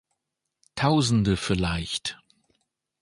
[0.73, 2.17] Tausende vielleicht.